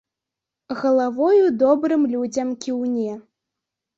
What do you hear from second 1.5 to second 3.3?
добрым людзям кіўне.